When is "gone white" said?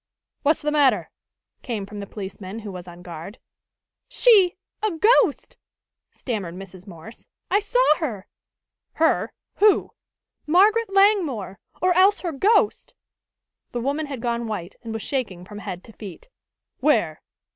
14.23-14.75